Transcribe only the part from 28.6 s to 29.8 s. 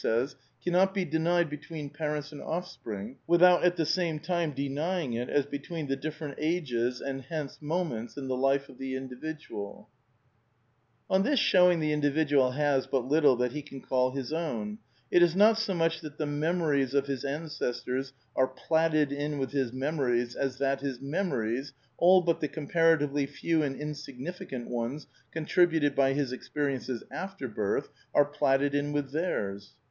in with theirs.